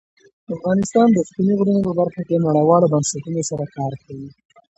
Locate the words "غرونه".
1.59-1.79